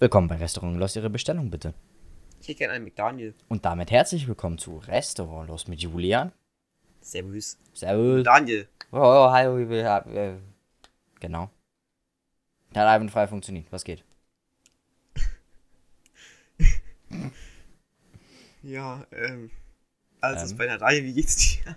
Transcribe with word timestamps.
Willkommen 0.00 0.28
bei 0.28 0.36
Restaurant 0.36 0.78
Los, 0.78 0.94
Ihre 0.94 1.10
Bestellung 1.10 1.50
bitte. 1.50 1.74
Ich 2.40 2.46
hätte 2.46 2.58
gerne 2.58 2.74
einen 2.74 2.84
McDaniel. 2.84 3.34
Und 3.48 3.64
damit 3.64 3.90
herzlich 3.90 4.28
willkommen 4.28 4.56
zu 4.56 4.78
Restaurant 4.78 5.48
Los 5.48 5.66
mit 5.66 5.80
Julian. 5.80 6.30
Servus. 7.00 7.58
Servus. 7.72 8.22
Daniel. 8.22 8.68
Oh, 8.92 8.98
oh, 8.98 9.30
hallo, 9.32 9.58
äh, 9.58 10.36
genau. 11.18 11.50
Hat 12.76 12.86
einwandfrei 12.86 13.26
funktioniert. 13.26 13.66
Was 13.72 13.82
geht? 13.82 14.04
Ja, 18.62 19.04
ähm. 19.12 19.50
Also, 20.20 20.40
Ähm. 20.40 20.44
ist 20.46 20.58
bei 20.58 20.66
der 20.66 20.80
Reihe, 20.80 21.02
wie 21.02 21.14
geht's 21.14 21.36
dir? 21.36 21.74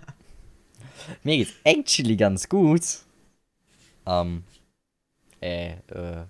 Mir 1.24 1.38
geht's 1.38 1.54
actually 1.64 2.16
ganz 2.16 2.48
gut. 2.48 3.00
Ähm, 4.06 4.44
äh, 5.40 5.72
äh, 5.88 6.26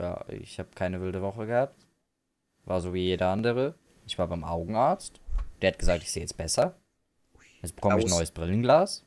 ja, 0.00 0.24
ich 0.28 0.58
habe 0.58 0.70
keine 0.74 1.00
wilde 1.00 1.20
Woche 1.20 1.46
gehabt. 1.46 1.86
War 2.64 2.80
so 2.80 2.94
wie 2.94 3.02
jeder 3.04 3.28
andere. 3.28 3.74
Ich 4.06 4.18
war 4.18 4.26
beim 4.28 4.44
Augenarzt. 4.44 5.20
Der 5.60 5.72
hat 5.72 5.78
gesagt, 5.78 6.02
ich 6.02 6.10
sehe 6.10 6.22
jetzt 6.22 6.36
besser. 6.36 6.74
Jetzt 7.60 7.76
bekomme 7.76 7.98
ich 7.98 8.06
ein 8.06 8.10
neues 8.10 8.30
Brillenglas. 8.30 9.04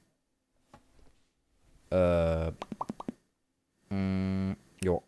Äh, 1.90 2.52
mh, 3.90 4.56
jo. 4.84 5.04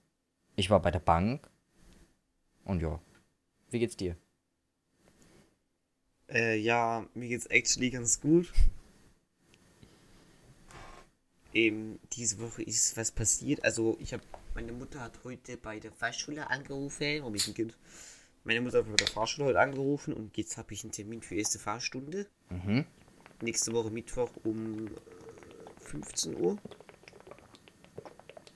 Ich 0.56 0.70
war 0.70 0.82
bei 0.82 0.90
der 0.92 1.00
Bank. 1.00 1.48
Und 2.64 2.82
jo. 2.82 3.00
Wie 3.70 3.80
geht's 3.80 3.96
dir? 3.96 4.18
Äh, 6.30 6.58
ja, 6.58 7.06
mir 7.14 7.30
geht's 7.30 7.46
actually 7.46 7.92
ganz 7.92 8.20
gut. 8.20 8.52
Eben, 11.54 12.00
diese 12.14 12.40
Woche 12.40 12.64
ist 12.64 12.98
was 12.98 13.12
passiert. 13.12 13.64
Also, 13.64 13.98
ich 14.00 14.14
habe 14.14 14.24
Meine 14.56 14.72
Mutter 14.72 15.02
hat 15.02 15.20
heute 15.26 15.58
bei 15.58 15.80
der 15.82 15.92
Fahrschule 15.92 16.50
angerufen. 16.50 17.20
Warum 17.20 17.36
ist 17.36 17.50
ein 17.50 17.54
Kind? 17.54 17.78
Meine 18.46 18.62
Mutter 18.62 18.78
hat 18.78 18.86
bei 18.90 18.96
der 18.96 19.08
Fahrschule 19.08 19.50
heute 19.50 19.60
angerufen 19.60 20.14
und 20.14 20.38
jetzt 20.38 20.58
habe 20.58 20.74
ich 20.74 20.82
einen 20.86 20.94
Termin 20.94 21.22
für 21.22 21.36
erste 21.36 21.60
Fahrstunde. 21.60 22.26
Mhm. 22.50 22.86
Nächste 23.42 23.74
Woche 23.74 23.92
Mittwoch 23.92 24.30
um 24.46 24.88
äh, 24.88 24.92
15 25.82 26.38
Uhr. 26.40 26.58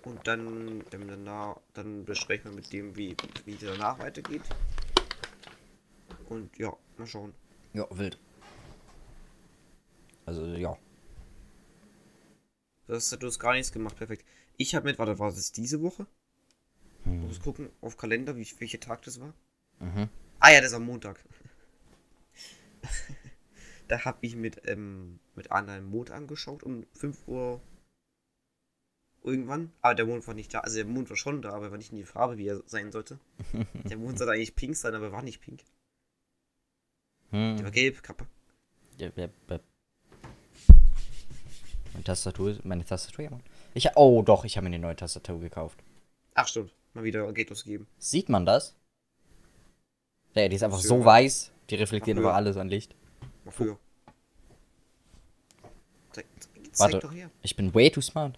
Und 0.06 0.26
dann, 0.26 0.86
dann, 0.90 1.06
danach, 1.10 1.58
dann 1.73 2.06
besprechen 2.06 2.52
wir 2.52 2.56
mit 2.56 2.72
dem, 2.72 2.95
wie, 2.95 3.18
wie 3.44 3.56
es 3.56 3.60
danach 3.60 4.00
weitergeht. 4.00 4.44
Und 6.30 6.58
ja, 6.58 6.73
mal 6.98 7.08
schauen. 7.08 7.34
Ja, 7.73 7.86
wild. 7.92 8.18
Also, 10.26 10.45
ja. 10.45 10.78
Das, 12.90 13.12
du 13.12 13.28
hast 13.28 13.38
gar 13.38 13.54
nichts 13.54 13.72
gemacht, 13.72 13.95
perfekt. 13.95 14.26
Ich 14.58 14.73
habe 14.73 14.88
mit, 14.88 14.98
warte, 14.98 15.20
war 15.20 15.30
das 15.30 15.52
diese 15.52 15.80
Woche? 15.84 16.08
Hm. 17.04 17.22
Muss 17.22 17.40
gucken 17.40 17.70
auf 17.82 17.98
Kalender, 17.98 18.36
wie, 18.36 18.48
welcher 18.58 18.80
Tag 18.80 19.04
das 19.04 19.20
war. 19.20 19.36
Mhm. 19.80 20.09
Ah 20.40 20.52
ja, 20.52 20.59
das 20.59 20.72
ist 20.72 20.76
am 20.76 20.86
Montag. 20.86 21.23
da 23.88 24.04
habe 24.06 24.17
ich 24.22 24.36
mit, 24.36 24.67
ähm, 24.67 25.20
mit 25.36 25.52
Anna 25.52 25.76
den 25.76 25.86
Mond 25.86 26.10
angeschaut 26.10 26.64
um 26.64 26.84
5 26.94 27.28
Uhr 27.28 27.62
irgendwann. 29.22 29.72
Aber 29.82 29.94
der 29.94 30.08
Mond 30.08 30.26
war 30.26 30.34
nicht 30.34 30.52
da. 30.52 30.62
Also 30.62 30.78
der 30.78 30.86
Mond 30.86 31.12
war 31.12 31.17
schon 31.17 31.44
da, 31.44 31.52
aber 31.52 31.66
er 31.66 31.72
war 31.72 31.78
nicht 31.78 31.92
in 31.92 31.98
die 31.98 32.06
Farbe, 32.06 32.40
wie 32.40 32.48
er 32.48 32.64
sein 32.66 32.92
sollte. 32.92 33.20
der 33.86 33.98
Mond 33.98 34.17
sollte 34.17 34.34
eigentlich 34.34 34.56
pink 34.56 34.76
sein, 34.76 34.95
aber 34.95 35.06
er 35.06 35.12
war 35.12 35.22
nicht 35.22 35.42
pink. 35.42 35.64
Der 37.32 37.60
war 37.60 37.66
Hm. 37.66 37.72
gelb, 37.72 38.02
Kappe. 38.02 38.26
Ja, 38.98 39.12
ja, 39.16 39.30
ja. 39.48 39.60
Meine 42.00 42.05
Tastatur, 42.05 42.58
meine 42.64 42.86
Tastatur, 42.86 43.25
ja, 43.25 43.30
Mann. 43.30 43.44
Ich, 43.73 43.89
oh, 43.95 44.22
doch, 44.22 44.45
ich 44.45 44.55
habe 44.55 44.69
mir 44.69 44.73
eine 44.73 44.80
neue 44.80 44.95
Tastatur 44.95 45.38
gekauft. 45.42 45.83
Ach 46.33 46.47
stimmt, 46.47 46.73
mal 46.94 47.03
wieder 47.03 47.30
Geld 47.33 47.52
ausgegeben. 47.52 47.88
Sieht 47.97 48.30
man 48.30 48.45
das? 48.45 48.73
Ja, 50.33 50.47
die 50.47 50.55
ist 50.55 50.64
einfach 50.64 50.80
so 50.80 51.03
weiß, 51.03 51.52
die 51.70 51.75
reflektiert 51.75 52.17
über 52.17 52.36
alles 52.36 52.55
an 52.55 52.70
Licht. 52.70 52.95
Mal 53.44 53.52
früher. 53.52 53.77
Zeig, 56.14 56.25
zeig 56.71 56.80
Warte. 56.80 56.99
doch 56.99 57.14
her. 57.14 57.30
Ich 57.42 57.58
bin 57.58 57.76
way 57.76 57.89
too 57.89 57.99
smart. 57.99 58.38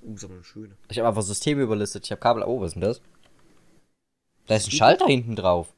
Uh, 0.00 0.14
ist 0.14 0.24
aber 0.24 0.32
eine 0.32 0.44
schöne. 0.44 0.78
Ich 0.88 0.98
habe 0.98 1.08
einfach 1.08 1.20
Systeme 1.20 1.60
überlistet. 1.60 2.06
Ich 2.06 2.10
habe 2.10 2.22
Kabel. 2.22 2.42
Oh, 2.44 2.58
was 2.58 2.68
ist 2.68 2.74
denn 2.76 2.80
das? 2.80 3.02
Da 4.46 4.56
ist 4.56 4.68
ein 4.68 4.70
Schalter 4.70 5.06
hinten 5.08 5.36
drauf. 5.36 5.74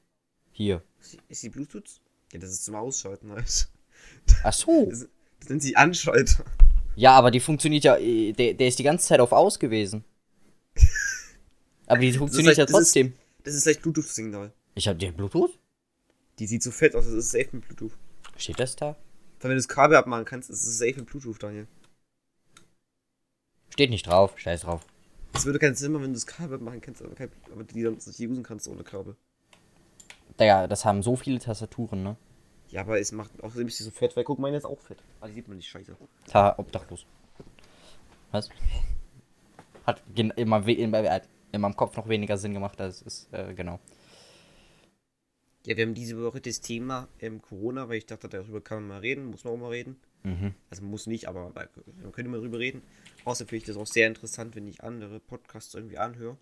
Hier. 0.53 0.81
Ist 1.29 1.43
die, 1.43 1.49
Bluetooth? 1.49 2.01
Ja, 2.33 2.39
das 2.39 2.51
ist 2.51 2.65
zum 2.65 2.77
Ausschalten, 2.77 3.27
nice. 3.35 3.69
Ach 4.43 4.53
so. 4.53 4.87
Das, 4.91 5.07
das 5.41 5.49
sind 5.49 5.63
die 5.65 5.77
Anschalter. 5.77 6.45
Ja, 6.97 7.13
aber 7.13 7.31
die 7.31 7.41
funktioniert 7.41 7.85
ja. 7.85 7.97
äh, 7.97 8.33
Der, 8.33 8.55
der 8.55 8.69
ist 8.69 8.79
die 8.79 8.83
ganze 8.85 9.07
Zeit 9.07 9.21
auf 9.21 9.33
aus 9.33 9.59
gewesen. 9.59 10.05
Aber 11.87 12.01
die 12.01 12.13
funktioniert 12.13 12.57
ja 12.57 12.65
ist- 12.65 12.71
trotzdem. 12.71 13.13
Das 13.43 13.55
ist 13.55 13.65
vielleicht 13.65 13.83
Bluetooth-Signal. 13.83 14.53
Ich 14.75 14.89
habe 14.89 14.99
die 14.99 15.11
Bluetooth? 15.11 15.51
Die 16.39 16.47
sieht 16.47 16.63
so 16.63 16.71
fett 16.71 16.95
aus, 16.97 17.05
das 17.05 17.13
ist 17.15 17.31
safe 17.31 17.49
mit 17.53 17.67
Bluetooth. 17.67 17.93
Steht 18.39 18.59
das 18.59 18.75
da? 18.75 18.97
Wenn 19.41 19.51
du 19.51 19.57
das 19.57 19.69
Kabel 19.69 19.97
abmachen 19.99 20.25
kannst, 20.25 20.49
ist 20.49 20.65
es 20.67 20.79
safe 20.79 20.95
mit 20.97 21.07
Bluetooth, 21.07 21.43
Daniel. 21.43 21.67
Steht 23.71 23.91
nicht 23.91 24.07
drauf. 24.07 24.39
Scheiß 24.39 24.63
drauf. 24.63 24.81
Es 25.35 25.45
würde 25.45 25.59
keinen 25.59 25.75
Sinn 25.75 25.93
machen, 25.93 26.05
wenn 26.05 26.11
du 26.13 26.17
das 26.17 26.27
Kabel 26.27 26.55
abmachen 26.57 26.81
kannst, 26.81 27.03
aber, 27.03 27.15
kein, 27.15 27.29
aber 27.53 27.65
die 27.65 27.83
dann 27.83 27.95
nicht 27.95 28.07
usen 28.21 28.43
kannst 28.43 28.67
ohne 28.69 28.83
Kabel. 28.85 29.17
Digga, 30.41 30.67
das 30.69 30.85
haben 30.85 31.03
so 31.03 31.17
viele 31.17 31.39
Tastaturen, 31.39 32.03
ne? 32.03 32.17
Ja, 32.71 32.81
aber 32.81 32.99
es 32.99 33.13
macht 33.13 33.31
auch 33.43 33.55
ein 33.55 33.65
bisschen 33.65 33.85
so 33.87 33.93
fett, 33.93 34.17
weil 34.17 34.25
guck, 34.25 34.39
meine 34.39 34.57
ist 34.57 34.65
auch 34.65 34.81
fett. 34.81 34.99
Aber 35.21 35.29
die 35.29 35.35
sieht 35.35 35.49
man 35.49 35.57
nicht 35.57 35.69
scheiße. 35.69 35.97
Ta 36.27 36.55
obdachlos. 36.59 37.07
Was? 38.33 38.49
Hat 39.87 40.03
immer 40.17 40.67
we- 40.67 40.73
in, 40.73 40.93
äh, 40.95 41.21
in 41.53 41.61
meinem 41.61 41.77
Kopf 41.77 41.97
noch 41.97 42.09
weniger 42.09 42.37
Sinn 42.37 42.55
gemacht, 42.55 42.81
als 42.81 43.03
es 43.03 43.29
äh, 43.33 43.55
genau. 43.55 43.79
Ja, 45.67 45.77
wir 45.77 45.87
haben 45.87 45.95
diese 45.95 46.21
Woche 46.23 46.41
das 46.41 46.61
Thema 46.61 47.09
ähm, 47.21 47.41
Corona, 47.41 47.89
weil 47.89 47.99
ich 47.99 48.07
dachte, 48.07 48.29
darüber 48.29 48.61
kann 48.61 48.81
man 48.81 48.89
mal 48.89 49.01
reden, 49.01 49.27
muss 49.27 49.45
man 49.45 49.55
auch 49.55 49.59
mal 49.59 49.71
reden. 49.71 49.97
Mhm. 50.23 50.55
Also 50.71 50.83
muss 50.83 51.07
nicht, 51.07 51.29
aber 51.29 51.51
man 51.55 51.69
man 52.03 52.13
könnte 52.13 52.31
mal 52.31 52.41
drüber 52.41 52.59
reden. 52.59 52.83
Außer 53.25 53.45
finde 53.45 53.57
ich 53.57 53.65
das 53.65 53.77
auch 53.77 53.87
sehr 53.87 54.09
interessant, 54.09 54.57
wenn 54.57 54.67
ich 54.67 54.83
andere 54.83 55.21
Podcasts 55.21 55.75
irgendwie 55.75 55.99
anhöre 55.99 56.37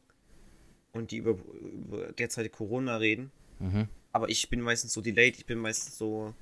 und 0.92 1.10
die 1.10 1.18
über, 1.18 1.36
über 1.60 2.12
derzeit 2.12 2.50
Corona 2.52 2.96
reden. 2.96 3.30
Mhm. 3.62 3.88
Aber 4.12 4.28
ich 4.28 4.48
bin 4.50 4.60
meistens 4.60 4.92
so 4.92 5.00
delayed, 5.00 5.38
ich 5.38 5.46
bin 5.46 5.58
meistens 5.58 5.96
so 5.98 6.34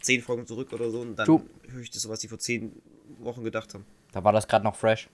zehn 0.00 0.22
Folgen 0.22 0.46
zurück 0.46 0.72
oder 0.72 0.90
so 0.90 1.00
und 1.00 1.16
dann 1.16 1.26
Du- 1.26 1.46
höre 1.68 1.82
ich 1.82 1.90
das 1.90 2.02
so, 2.02 2.08
was 2.10 2.20
die 2.20 2.28
vor 2.28 2.38
zehn 2.38 2.72
Wochen 3.20 3.44
gedacht 3.44 3.74
haben. 3.74 3.86
Da 4.12 4.22
war 4.24 4.32
das 4.32 4.48
gerade 4.48 4.64
noch 4.64 4.76
fresh. 4.76 5.08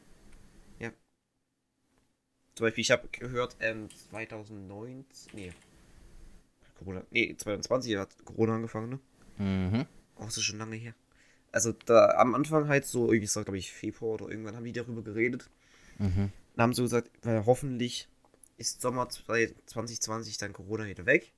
Zum 2.55 2.65
Beispiel, 2.65 2.81
ich 2.81 2.91
habe 2.91 3.09
gehört, 3.13 3.57
ähm, 3.61 3.91
2019, 4.09 5.33
nee, 5.35 5.53
Corona, 6.79 7.03
nee, 7.11 7.35
2020 7.37 7.97
hat 7.97 8.11
Corona 8.25 8.57
angefangen, 8.57 8.91
ne? 8.91 9.01
Mhm. 9.39 9.87
Oh, 10.17 10.25
das 10.25 10.37
ist 10.37 10.45
schon 10.45 10.59
lange 10.59 10.77
her. 10.77 10.95
Also 11.53 11.73
da 11.73 12.11
am 12.19 12.35
Anfang 12.35 12.69
halt 12.69 12.87
so, 12.87 13.07
irgendwie 13.07 13.25
ist 13.25 13.37
das, 13.37 13.45
glaube 13.45 13.59
ich, 13.59 13.73
Februar 13.73 14.15
oder 14.15 14.29
irgendwann 14.31 14.57
haben 14.57 14.65
die 14.65 14.73
darüber 14.73 15.03
geredet. 15.03 15.51
Mhm. 15.99 16.33
Dann 16.57 16.63
haben 16.65 16.75
sie 16.75 16.83
gesagt, 16.83 17.11
weil 17.23 17.47
hoffentlich 17.47 18.09
ist 18.59 18.81
Sommer 18.83 19.09
2020 19.09 20.39
dann 20.39 20.53
Corona 20.53 20.87
wieder 20.87 21.07
weg. 21.07 21.33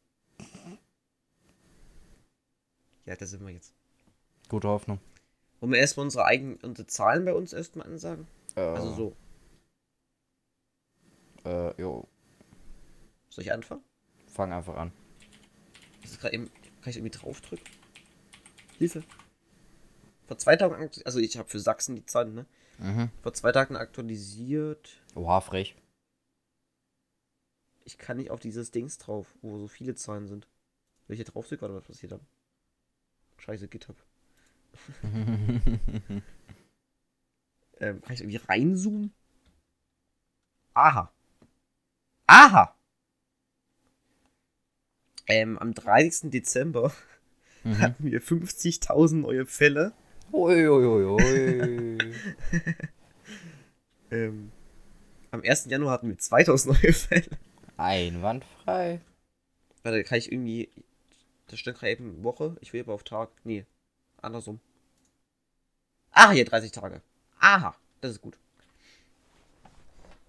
Ja, 3.06 3.16
da 3.16 3.26
sind 3.26 3.44
wir 3.44 3.52
jetzt. 3.52 3.74
Gute 4.48 4.68
Hoffnung. 4.68 4.98
Wollen 5.60 5.72
wir 5.72 5.78
erstmal 5.80 6.04
unsere 6.04 6.24
eigenen 6.24 6.56
unsere 6.58 6.86
Zahlen 6.86 7.24
bei 7.24 7.32
uns 7.34 7.52
erstmal 7.52 7.86
ansagen? 7.86 8.26
Äh, 8.56 8.60
Also 8.60 8.94
so, 8.94 9.16
Äh, 11.44 11.80
jo, 11.80 12.08
soll 13.28 13.44
ich 13.44 13.52
anfangen? 13.52 13.82
fang 14.26 14.52
einfach 14.52 14.76
an. 14.76 14.92
Das 16.02 16.12
ist 16.12 16.20
gerade 16.20 16.34
eben, 16.34 16.46
kann 16.80 16.90
ich 16.90 16.96
irgendwie 16.96 17.16
draufdrücken? 17.16 17.64
Hilfe. 18.78 19.04
Vor 20.26 20.38
zwei 20.38 20.56
Tagen, 20.56 20.90
also 21.04 21.18
ich 21.20 21.36
habe 21.36 21.48
für 21.48 21.60
Sachsen 21.60 21.96
die 21.96 22.06
Zahlen, 22.06 22.34
ne? 22.34 22.46
Mhm. 22.78 23.10
Vor 23.22 23.34
zwei 23.34 23.52
Tagen 23.52 23.76
aktualisiert. 23.76 25.00
Oha, 25.14 25.40
frech. 25.40 25.76
Ich 27.84 27.98
kann 27.98 28.16
nicht 28.16 28.30
auf 28.30 28.40
dieses 28.40 28.70
Dings 28.70 28.96
drauf, 28.98 29.34
wo 29.42 29.58
so 29.58 29.68
viele 29.68 29.94
Zahlen 29.94 30.26
sind. 30.26 30.48
Ich 31.08 31.16
hier 31.16 31.26
draufdrücke, 31.26 31.64
oder 31.66 31.74
was 31.74 31.84
passiert 31.84 32.12
dann? 32.12 32.26
Scheiße, 33.44 33.68
GitHub. 33.68 33.96
Ähm, 37.80 38.00
kann 38.02 38.14
ich 38.14 38.20
irgendwie 38.20 38.36
reinzoomen? 38.36 39.12
Aha. 40.74 41.12
Aha! 42.28 42.78
Ähm, 45.26 45.58
am 45.58 45.74
30. 45.74 46.30
Dezember 46.30 46.92
mhm. 47.64 47.78
hatten 47.80 48.04
wir 48.04 48.22
50.000 48.22 49.16
neue 49.16 49.44
Fälle. 49.44 49.92
Uiuiui. 50.32 51.98
Ähm, 54.10 54.52
am 55.32 55.42
1. 55.42 55.64
Januar 55.64 55.94
hatten 55.94 56.08
wir 56.08 56.18
2000 56.18 56.82
neue 56.82 56.92
Fälle. 56.92 57.26
Einwandfrei. 57.76 59.00
Warte, 59.82 60.04
kann 60.04 60.18
ich 60.18 60.30
irgendwie. 60.30 60.68
Das 61.48 61.58
stand 61.58 61.78
gerade 61.78 61.92
eben 61.92 62.24
Woche. 62.24 62.56
Ich 62.60 62.72
will 62.72 62.80
aber 62.80 62.94
auf 62.94 63.04
Tag. 63.04 63.30
Nee. 63.44 63.66
Andersrum. 64.20 64.60
Ah, 66.10 66.30
hier 66.30 66.44
30 66.44 66.72
Tage. 66.72 67.02
Aha, 67.40 67.74
das 68.00 68.12
ist 68.12 68.22
gut. 68.22 68.38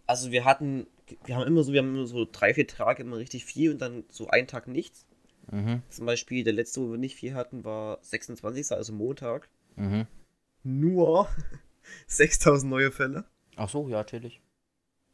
Also 0.07 0.31
wir 0.31 0.45
hatten, 0.45 0.87
wir 1.23 1.35
haben 1.35 1.47
immer 1.47 1.63
so, 1.63 1.73
wir 1.73 1.81
haben 1.81 1.95
immer 1.95 2.07
so 2.07 2.27
drei, 2.29 2.53
vier 2.53 2.67
Tage 2.67 3.01
immer 3.03 3.17
richtig 3.17 3.45
viel 3.45 3.71
und 3.71 3.79
dann 3.79 4.03
so 4.09 4.27
einen 4.27 4.47
Tag 4.47 4.67
nichts. 4.67 5.05
Mhm. 5.51 5.81
Zum 5.89 6.05
Beispiel 6.05 6.43
der 6.43 6.53
letzte, 6.53 6.81
wo 6.81 6.91
wir 6.91 6.97
nicht 6.97 7.15
viel 7.15 7.33
hatten, 7.33 7.63
war 7.63 7.99
26. 8.01 8.71
also 8.71 8.93
Montag. 8.93 9.47
Mhm. 9.75 10.07
Nur 10.63 11.29
6000 12.07 12.69
neue 12.69 12.91
Fälle. 12.91 13.25
Ach 13.55 13.69
so, 13.69 13.87
ja, 13.87 13.97
natürlich. 13.97 14.41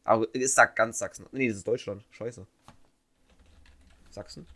Aber 0.04 0.34
ist 0.34 0.54
sagt 0.54 0.76
ganz 0.76 0.98
Sachsen. 0.98 1.26
Nee, 1.32 1.48
das 1.48 1.58
ist 1.58 1.68
Deutschland. 1.68 2.04
Scheiße. 2.10 2.46
Sachsen? 4.10 4.46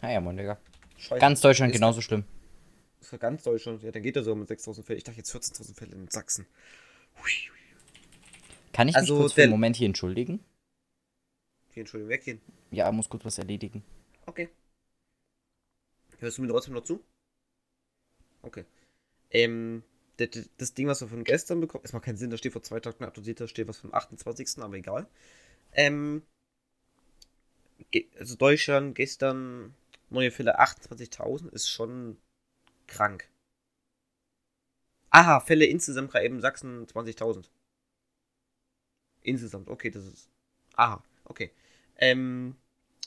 Naja, 0.00 0.20
Mann, 0.20 0.36
Digga. 0.36 0.58
Scheiße. 1.02 1.20
Ganz 1.20 1.40
Deutschland 1.40 1.72
Ist- 1.72 1.78
genauso 1.78 2.00
schlimm. 2.00 2.24
Ist 3.00 3.08
für 3.10 3.18
ganz 3.18 3.42
Deutschland. 3.42 3.82
Ja, 3.82 3.90
dann 3.90 4.02
geht 4.02 4.14
er 4.16 4.22
so 4.22 4.34
mit 4.36 4.46
6000 4.48 4.86
Fällen. 4.86 4.98
Ich 4.98 5.04
dachte 5.04 5.18
jetzt 5.18 5.32
14.000 5.32 5.74
Fälle 5.76 5.92
in 5.96 6.08
Sachsen. 6.08 6.46
Hui, 7.16 7.30
hui. 7.30 7.58
Kann 8.72 8.88
ich 8.88 8.94
Also, 8.96 9.14
mich 9.14 9.20
kurz 9.22 9.32
für 9.32 9.42
einen 9.42 9.50
Moment 9.50 9.76
hier 9.76 9.86
entschuldigen? 9.86 10.38
Okay, 11.70 11.80
Entschuldigung, 11.80 12.10
weggehen. 12.10 12.40
Ja, 12.70 12.90
muss 12.92 13.08
kurz 13.08 13.24
was 13.24 13.38
erledigen. 13.38 13.82
Okay. 14.26 14.48
Hörst 16.20 16.38
du 16.38 16.42
mir 16.42 16.48
trotzdem 16.48 16.74
noch 16.74 16.84
zu? 16.84 17.02
Okay. 18.42 18.64
Ähm, 19.30 19.82
das, 20.18 20.48
das 20.58 20.74
Ding, 20.74 20.86
was 20.86 21.00
wir 21.00 21.08
von 21.08 21.24
gestern 21.24 21.60
bekommen, 21.60 21.82
es 21.84 21.92
macht 21.92 22.04
keinen 22.04 22.16
Sinn, 22.16 22.30
da 22.30 22.36
steht 22.36 22.52
vor 22.52 22.62
zwei 22.62 22.78
Tagen 22.78 23.02
aktualisiert, 23.02 23.40
da 23.40 23.48
steht 23.48 23.66
was 23.66 23.78
vom 23.78 23.92
28. 23.92 24.62
Aber 24.62 24.74
egal. 24.76 25.06
Ähm, 25.72 26.22
also 28.18 28.36
Deutschland 28.36 28.94
gestern 28.94 29.74
neue 30.12 30.30
Fälle 30.30 30.60
28.000 30.60 31.48
ist 31.50 31.68
schon 31.68 32.18
krank. 32.86 33.28
Aha, 35.10 35.40
Fälle 35.40 35.66
insgesamt 35.66 36.10
gerade 36.10 36.24
eben 36.24 36.40
Sachsen 36.40 36.86
20.000. 36.86 37.48
Insgesamt, 39.22 39.68
okay, 39.68 39.90
das 39.90 40.06
ist. 40.06 40.28
Aha, 40.74 41.02
okay. 41.24 41.52
Ähm, 41.96 42.56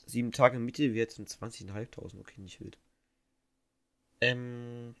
sieben 0.06 0.32
Tage 0.32 0.58
Mitte, 0.58 0.94
wir 0.94 1.02
jetzt 1.02 1.16
sind 1.16 1.28
20.500, 1.28 2.18
okay, 2.18 2.40
nicht 2.40 2.60
wild. 2.60 2.78
Ähm. 4.20 4.94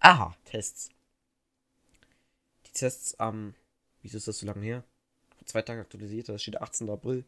Aha, 0.00 0.36
Tests. 0.44 0.90
Die 2.66 2.72
Tests 2.72 3.14
am. 3.18 3.54
wieso 4.02 4.18
ist 4.18 4.28
das 4.28 4.38
so 4.38 4.46
lange 4.46 4.62
her? 4.64 4.84
Vor 5.36 5.46
zwei 5.46 5.62
Tagen 5.62 5.80
aktualisiert, 5.80 6.28
da 6.28 6.38
steht 6.38 6.60
18. 6.60 6.90
April. 6.90 7.24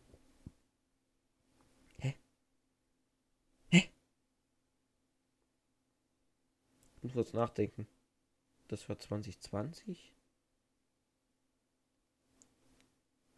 Ich 7.00 7.04
muss 7.04 7.12
kurz 7.14 7.32
nachdenken. 7.32 7.86
Das 8.68 8.86
war 8.90 8.98
2020? 8.98 10.12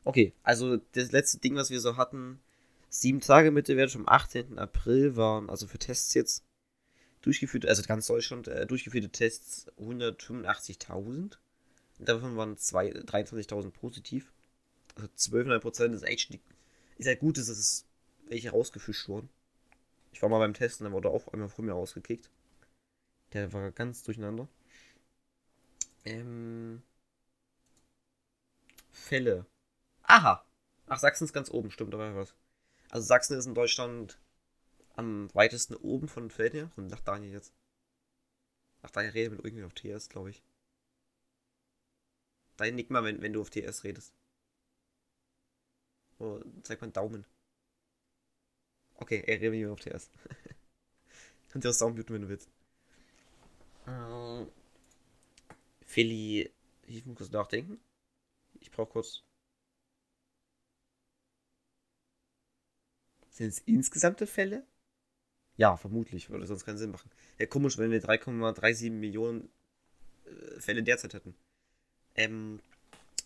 Okay, 0.05 0.33
also 0.43 0.79
das 0.79 1.13
letzte 1.13 1.39
Ding, 1.39 1.55
was 1.55 1.71
wir 1.71 1.81
so 1.81 1.97
hatten, 1.97 2.41
sieben 2.89 3.21
Tage 3.21 3.53
Mittelwert 3.53 3.95
am 3.95 4.09
18. 4.09 4.59
April 4.59 5.15
waren, 5.15 5.49
also 5.49 5.69
für 5.69 5.79
Tests 5.79 6.13
jetzt, 6.15 6.43
durchgeführt, 7.21 7.67
also 7.67 7.85
ganz 7.85 8.09
Deutschland, 8.09 8.49
äh, 8.49 8.67
durchgeführte 8.67 9.11
Tests 9.11 9.69
185.000. 9.79 11.39
Und 12.01 12.09
davon 12.09 12.37
waren 12.37 12.57
zwei- 12.57 12.91
23.000 12.91 13.71
positiv. 13.75 14.33
Also 14.97 15.09
12,5% 15.15 15.95
ist 15.95 16.03
echt, 16.03 16.37
ist 16.99 17.07
halt 17.07 17.21
gut, 17.21 17.39
dass 17.39 17.47
es 17.47 17.87
welche 18.27 18.51
rausgefischt 18.51 19.09
wurden. 19.09 19.29
Ich 20.13 20.21
war 20.21 20.29
mal 20.29 20.41
beim 20.41 20.55
Testen, 20.55 20.85
da 20.85 20.93
wurde 20.93 21.11
auch 21.11 21.29
einmal 21.29 21.49
vor 21.49 21.65
mir 21.65 21.73
rausgekickt. 21.73 22.29
Der 23.33 23.53
war 23.53 23.71
ganz 23.73 24.03
durcheinander. 24.03 24.49
Ähm, 26.05 26.83
Fälle. 28.91 29.47
Aha. 30.03 30.45
Ach, 30.87 30.99
Sachsen 30.99 31.25
ist 31.25 31.33
ganz 31.33 31.51
oben, 31.51 31.71
stimmt, 31.71 31.95
da 31.95 31.99
war 31.99 32.11
ja 32.11 32.17
was. 32.17 32.35
Also 32.91 33.07
Sachsen 33.07 33.39
ist 33.39 33.47
in 33.47 33.55
Deutschland 33.55 34.19
am 34.97 35.35
weitesten 35.35 35.75
oben 35.75 36.09
von 36.09 36.31
Fällen 36.31 36.53
her. 36.53 36.71
Und 36.77 36.89
nach 36.89 37.01
Daniel 37.01 37.33
jetzt. 37.33 37.55
Nach 38.83 38.91
Daniel 38.91 39.13
redet 39.13 39.33
mit 39.33 39.45
irgendwie 39.45 39.65
auf 39.65 39.75
TS, 39.75 40.09
glaube 40.09 40.31
ich. 40.31 40.43
Dein 42.57 42.75
nick 42.75 42.91
mal, 42.91 43.05
wenn, 43.05 43.23
wenn 43.23 43.33
du 43.33 43.41
auf 43.41 43.51
TS 43.51 43.85
redest. 43.85 44.13
Oh, 46.19 46.41
zeig 46.63 46.81
mal 46.81 46.87
einen 46.87 46.93
Daumen. 46.93 47.25
Okay, 48.97 49.23
er 49.27 49.41
redet 49.41 49.53
mit 49.53 49.61
mir 49.61 49.73
auf 49.73 49.81
TS. 49.81 50.11
Kannst 51.51 51.65
du 51.65 51.71
auch 51.71 51.75
Sound 51.75 51.97
muten, 51.97 52.15
wenn 52.15 52.23
du 52.23 52.29
willst. 52.29 52.51
Ähm, 53.87 54.49
Philly, 55.85 56.51
ich 56.87 57.05
muss 57.07 57.17
kurz 57.19 57.31
nachdenken. 57.31 57.81
Ich 58.61 58.71
brauche 58.71 58.91
kurz. 58.93 59.23
Sind 63.31 63.49
es 63.49 63.61
insgesamte 63.61 64.27
Fälle? 64.27 64.67
Ja, 65.57 65.77
vermutlich, 65.77 66.31
würde 66.31 66.47
sonst 66.47 66.65
keinen 66.65 66.79
Sinn 66.79 66.91
machen. 66.91 67.11
Ja, 67.39 67.47
komisch, 67.47 67.79
wenn 67.79 67.91
wir 67.91 68.03
3,37 68.03 68.91
Millionen 68.91 69.51
äh, 70.25 70.61
Fälle 70.61 70.83
derzeit 70.83 71.15
hätten. 71.15 71.35
Ähm, 72.15 72.61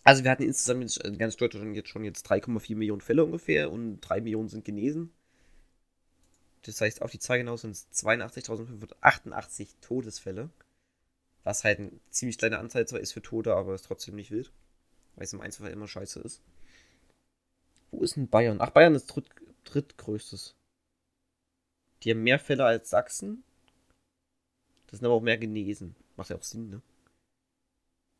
also 0.03 0.23
wir 0.23 0.31
hatten 0.31 0.43
insgesamt 0.43 0.81
jetzt, 0.81 1.03
äh, 1.03 1.11
ganz 1.17 1.35
Deutschland 1.35 1.75
jetzt 1.75 1.89
schon 1.89 2.03
jetzt 2.03 2.29
3,4 2.29 2.75
Millionen 2.75 3.01
Fälle 3.01 3.25
ungefähr 3.25 3.71
und 3.71 3.99
3 4.01 4.21
Millionen 4.21 4.49
sind 4.49 4.65
genesen. 4.65 5.11
Das 6.67 6.81
heißt, 6.81 7.01
auf 7.01 7.11
die 7.11 7.19
Zahl 7.19 7.37
genau 7.37 7.55
sind 7.55 7.71
es 7.71 7.87
82.588 7.93 9.69
Todesfälle. 9.81 10.49
Was 11.43 11.63
halt 11.63 11.79
eine 11.79 11.91
ziemlich 12.09 12.37
kleine 12.37 12.59
Anzahl 12.59 12.85
zwar 12.85 12.99
ist 12.99 13.13
für 13.13 13.21
Tote, 13.21 13.55
aber 13.55 13.73
ist 13.73 13.85
trotzdem 13.85 14.15
nicht 14.15 14.31
wild. 14.31 14.51
Weil 15.15 15.23
es 15.23 15.33
im 15.33 15.39
Einzelfall 15.39 15.71
immer 15.71 15.87
scheiße 15.87 16.19
ist. 16.19 16.41
Wo 17.91 18.03
ist 18.03 18.17
denn 18.17 18.27
Bayern? 18.27 18.57
Ach, 18.59 18.71
Bayern 18.71 18.95
ist 18.95 19.07
dritt, 19.07 19.29
drittgrößtes. 19.63 20.55
Die 22.03 22.11
haben 22.11 22.23
mehr 22.23 22.37
Fälle 22.37 22.65
als 22.65 22.89
Sachsen. 22.89 23.43
Das 24.87 24.99
sind 24.99 25.05
aber 25.05 25.15
auch 25.15 25.21
mehr 25.21 25.37
genesen. 25.37 25.95
Macht 26.17 26.29
ja 26.29 26.35
auch 26.35 26.43
Sinn, 26.43 26.69
ne? 26.69 26.81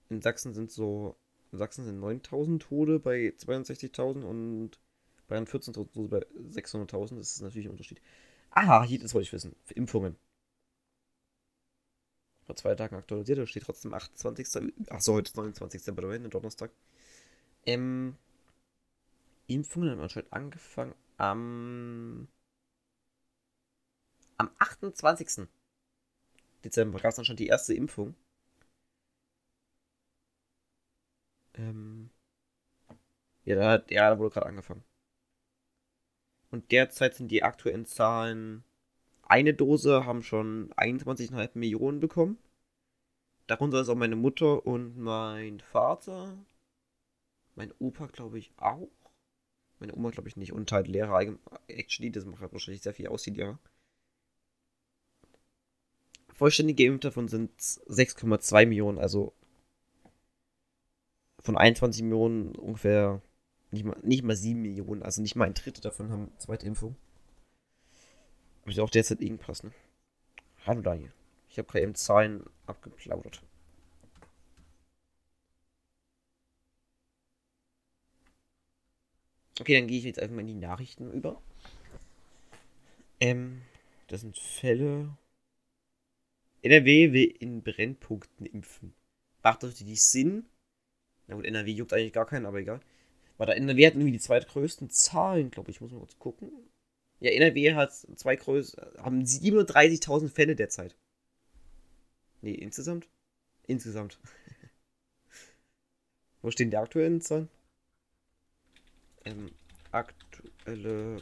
In 0.09 0.21
Sachsen 0.21 0.53
sind 0.53 0.71
so. 0.71 1.17
In 1.51 1.57
Sachsen 1.57 1.83
sind 1.83 1.99
9000 1.99 2.61
Tode 2.61 2.99
bei 2.99 3.33
62.000 3.37 4.23
und 4.23 4.79
Bayern 5.27 5.45
14.000 5.45 5.91
Tode 5.93 6.07
bei 6.07 6.25
600.000. 6.49 7.17
Das 7.17 7.35
ist 7.35 7.41
natürlich 7.41 7.67
ein 7.67 7.71
Unterschied. 7.71 8.01
Aha, 8.51 8.83
hier, 8.83 8.99
das 8.99 9.13
wollte 9.13 9.25
ich 9.27 9.33
wissen. 9.33 9.55
Für 9.65 9.73
Impfungen. 9.75 10.17
Vor 12.45 12.55
zwei 12.55 12.75
Tagen 12.75 12.95
aktualisiert, 12.95 13.39
da 13.39 13.45
steht 13.45 13.63
trotzdem 13.63 13.93
28. 13.93 14.89
Achso, 14.89 15.13
heute 15.13 15.29
ist 15.29 15.35
29. 15.37 15.83
by 15.95 16.01
the 16.01 16.07
way, 16.07 16.19
ne, 16.19 16.29
Donnerstag. 16.29 16.71
Ähm, 17.65 18.15
Impfungen 19.47 19.91
haben 19.91 20.01
anscheinend 20.01 20.31
angefangen 20.33 20.95
am. 21.17 22.27
Am 24.37 24.49
28. 24.59 25.47
Dezember 26.63 26.99
gab 26.99 27.11
es 27.11 27.19
anscheinend 27.19 27.39
die 27.39 27.47
erste 27.47 27.73
Impfung. 27.73 28.15
Ähm. 31.55 32.09
Ja, 33.45 33.55
da, 33.55 33.83
ja, 33.89 34.09
da 34.11 34.19
wurde 34.19 34.33
gerade 34.33 34.45
angefangen. 34.47 34.83
Und 36.51 36.71
derzeit 36.71 37.15
sind 37.15 37.29
die 37.29 37.43
aktuellen 37.43 37.85
Zahlen. 37.85 38.63
Eine 39.23 39.53
Dose 39.53 40.05
haben 40.05 40.23
schon 40.23 40.71
21,5 40.73 41.51
Millionen 41.55 41.99
bekommen. 41.99 42.37
Darunter 43.47 43.81
ist 43.81 43.89
auch 43.89 43.95
meine 43.95 44.15
Mutter 44.15 44.65
und 44.65 44.97
mein 44.97 45.59
Vater. 45.59 46.37
Mein 47.55 47.73
Opa, 47.79 48.07
glaube 48.07 48.39
ich, 48.39 48.51
auch. 48.57 48.89
Meine 49.79 49.95
Oma, 49.95 50.09
glaube 50.11 50.29
ich, 50.29 50.37
nicht. 50.37 50.53
Und 50.53 50.71
halt 50.71 50.87
Lehrer, 50.87 51.13
allgemein- 51.13 51.39
actually, 51.67 52.11
das 52.11 52.25
macht 52.25 52.41
halt 52.41 52.53
wahrscheinlich 52.53 52.81
sehr 52.81 52.93
viel 52.93 53.07
aus, 53.07 53.23
die 53.23 53.31
Lehrer. 53.31 53.59
Vollständig 56.33 56.77
geimpft 56.77 57.03
davon 57.03 57.27
sind 57.27 57.51
6,2 57.59 58.65
Millionen, 58.67 58.99
also 58.99 59.33
von 61.39 61.57
21 61.57 62.03
Millionen 62.03 62.55
ungefähr 62.55 63.21
nicht 63.71 63.83
mal, 63.85 63.97
nicht 64.01 64.23
mal 64.23 64.35
7 64.35 64.61
Millionen, 64.61 65.03
also 65.03 65.21
nicht 65.21 65.35
mal 65.35 65.45
ein 65.45 65.53
Drittel 65.53 65.81
davon 65.81 66.11
haben 66.11 66.31
zweite 66.37 66.65
Impfung. 66.65 66.95
Aber 68.61 68.71
ist 68.71 68.79
auch 68.79 68.89
derzeit 68.89 69.21
irgendwas, 69.21 69.63
ne? 69.63 69.71
Hallo 70.65 70.81
Daniel. 70.81 71.11
Ich 71.49 71.57
habe 71.57 71.67
gerade 71.67 71.83
eben 71.83 71.95
Zahlen 71.95 72.43
abgeplaudert. 72.65 73.41
Okay, 79.59 79.79
dann 79.79 79.87
gehe 79.87 79.97
ich 79.97 80.03
jetzt 80.03 80.19
einfach 80.19 80.35
mal 80.35 80.41
in 80.41 80.47
die 80.47 80.53
Nachrichten 80.53 81.11
über. 81.11 81.41
Ähm, 83.19 83.63
das 84.07 84.21
sind 84.21 84.37
Fälle. 84.37 85.17
NRW 86.61 87.13
will 87.13 87.35
in 87.39 87.63
Brennpunkten 87.63 88.45
impfen. 88.45 88.93
Macht 89.41 89.63
das 89.63 89.75
die 89.75 89.95
Sinn? 89.95 90.45
Na 91.27 91.35
gut, 91.35 91.45
NRW 91.45 91.71
juckt 91.71 91.93
eigentlich 91.93 92.13
gar 92.13 92.25
keinen, 92.25 92.45
aber 92.45 92.59
egal. 92.59 92.81
Weil 93.37 93.47
da 93.47 93.53
NRW 93.53 93.85
hat 93.85 93.93
irgendwie 93.93 94.11
die 94.11 94.19
zweitgrößten 94.19 94.89
Zahlen, 94.89 95.51
glaube 95.51 95.71
ich. 95.71 95.81
Muss 95.81 95.91
mal 95.91 95.99
kurz 95.99 96.17
gucken. 96.17 96.51
Ja, 97.19 97.31
NRW 97.31 97.73
hat 97.73 97.93
zwei 97.93 98.35
größ 98.35 98.77
haben 98.99 99.23
37.000 99.23 100.29
Fälle 100.29 100.55
derzeit. 100.55 100.95
Nee, 102.41 102.53
insgesamt? 102.53 103.07
Insgesamt. 103.65 104.19
Wo 106.41 106.51
stehen 106.51 106.69
die 106.69 106.77
aktuellen 106.77 107.21
Zahlen? 107.21 107.49
Ähm, 109.25 109.51
aktuelle 109.91 111.21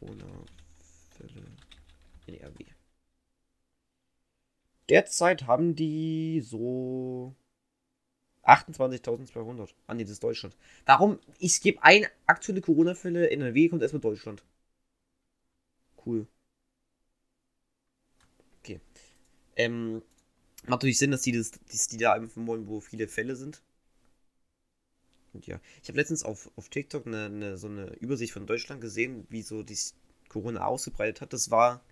Corona-Fälle 0.00 1.46
in 2.26 2.34
RW. 2.34 2.64
Derzeit 4.88 5.46
haben 5.46 5.74
die 5.76 6.40
so 6.40 7.34
28.200. 8.48 9.74
Ah, 9.86 9.94
nee, 9.94 10.04
das 10.04 10.12
ist 10.12 10.24
Deutschland. 10.24 10.56
Warum? 10.86 11.18
Ich 11.38 11.60
gebe 11.60 11.82
ein 11.82 12.06
aktuelle 12.26 12.60
Corona-Fälle 12.60 13.26
in 13.26 13.40
NRW, 13.40 13.68
kommt 13.68 13.82
erstmal 13.82 14.00
Deutschland. 14.00 14.42
Cool. 16.04 16.26
Okay. 18.60 18.80
Ähm, 19.56 20.02
macht 20.64 20.82
natürlich 20.82 20.98
Sinn, 20.98 21.10
dass 21.12 21.22
die, 21.22 21.32
das, 21.32 21.52
dass 21.52 21.88
die 21.88 21.98
da 21.98 22.16
impfen 22.16 22.46
wollen, 22.46 22.68
wo 22.68 22.80
viele 22.80 23.08
Fälle 23.08 23.36
sind. 23.36 23.62
Und 25.32 25.46
ja, 25.46 25.60
ich 25.82 25.88
habe 25.88 25.98
letztens 25.98 26.22
auf, 26.22 26.50
auf 26.56 26.68
TikTok 26.68 27.06
eine, 27.06 27.26
eine, 27.26 27.58
so 27.58 27.68
eine 27.68 27.94
Übersicht 27.96 28.32
von 28.32 28.46
Deutschland 28.46 28.80
gesehen, 28.80 29.26
wie 29.30 29.42
so 29.42 29.62
die 29.62 29.76
Corona 30.28 30.64
ausgebreitet 30.66 31.20
hat. 31.20 31.32
Das 31.32 31.50
war 31.50 31.82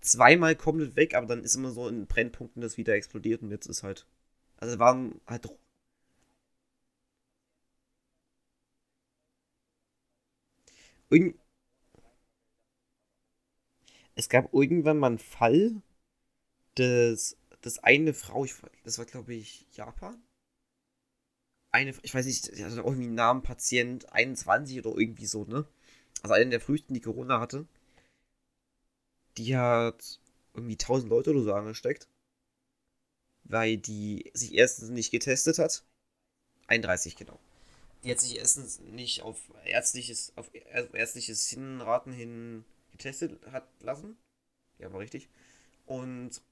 zweimal 0.00 0.56
komplett 0.56 0.96
weg, 0.96 1.14
aber 1.14 1.26
dann 1.26 1.44
ist 1.44 1.56
immer 1.56 1.70
so 1.72 1.88
in 1.88 2.06
Brennpunkten 2.06 2.62
das 2.62 2.76
wieder 2.76 2.94
explodiert 2.94 3.42
und 3.42 3.50
jetzt 3.50 3.66
ist 3.66 3.82
halt. 3.82 4.06
Also 4.58 4.78
waren 4.78 5.20
halt. 5.26 5.48
Irgend 11.14 11.38
es 14.16 14.28
gab 14.28 14.52
irgendwann 14.54 14.98
mal 14.98 15.08
einen 15.08 15.18
Fall, 15.18 15.82
dass, 16.76 17.36
dass 17.62 17.78
eine 17.80 18.14
Frau, 18.14 18.44
ich, 18.44 18.54
das 18.84 18.98
war 18.98 19.06
glaube 19.06 19.34
ich 19.34 19.66
Japan, 19.72 20.22
eine, 21.72 21.92
ich 22.02 22.14
weiß 22.14 22.26
nicht, 22.26 22.44
sie 22.44 22.64
hatte 22.64 22.76
irgendwie 22.76 23.06
einen 23.06 23.14
Namen, 23.16 23.42
Patient 23.42 24.12
21 24.12 24.78
oder 24.78 24.96
irgendwie 24.96 25.26
so, 25.26 25.44
ne? 25.44 25.66
Also 26.22 26.34
eine 26.34 26.50
der 26.50 26.60
frühesten, 26.60 26.94
die 26.94 27.00
Corona 27.00 27.40
hatte. 27.40 27.66
Die 29.36 29.56
hat 29.56 30.20
irgendwie 30.54 30.74
1000 30.74 31.10
Leute 31.10 31.30
oder 31.30 31.42
so 31.42 31.52
angesteckt. 31.52 32.08
Weil 33.42 33.76
die 33.76 34.30
sich 34.34 34.54
erstens 34.54 34.90
nicht 34.90 35.10
getestet 35.10 35.58
hat. 35.58 35.84
31, 36.68 37.16
genau. 37.16 37.40
Die 38.04 38.10
hat 38.10 38.20
sich 38.20 38.36
erstens 38.36 38.80
nicht 38.80 39.22
auf 39.22 39.38
ärztliches, 39.64 40.32
auf 40.36 40.50
ärztliches 40.92 41.48
Hinraten 41.48 42.12
hin 42.12 42.64
getestet 42.92 43.40
hat 43.50 43.66
lassen. 43.80 44.16
Ja, 44.78 44.92
war 44.92 45.00
richtig. 45.00 45.28
Und 45.86 46.42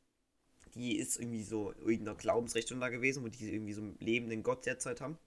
die 0.74 0.96
ist 0.96 1.20
irgendwie 1.20 1.44
so 1.44 1.72
irgendeiner 1.74 2.16
Glaubensrichtung 2.16 2.80
da 2.80 2.88
gewesen, 2.88 3.22
wo 3.22 3.28
die 3.28 3.52
irgendwie 3.52 3.74
so 3.74 3.82
einen 3.82 3.98
lebenden 3.98 4.42
Gott 4.42 4.64
derzeit 4.64 5.00
haben. 5.00 5.18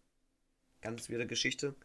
Ganz 0.81 1.09
wieder 1.09 1.25
Geschichte. 1.25 1.75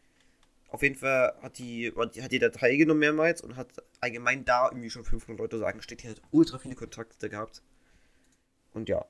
Auf 0.69 0.83
jeden 0.83 0.97
Fall 0.97 1.37
hat 1.43 1.59
die, 1.59 1.93
hat 1.95 2.33
die 2.33 2.39
da 2.39 2.49
teilgenommen 2.49 3.01
mehrmals 3.01 3.43
und 3.43 3.57
hat 3.57 3.83
allgemein 4.01 4.45
da 4.45 4.69
irgendwie 4.69 4.91
schon 4.91 5.05
500 5.05 5.39
Leute 5.39 5.59
so 5.59 5.65
angesteckt. 5.65 6.03
Die 6.05 6.09
hat 6.09 6.23
ultra 6.31 6.59
viele 6.59 6.77
Kontakte 6.77 7.29
gehabt. 7.29 7.63
Und 8.73 8.89
ja. 8.89 9.05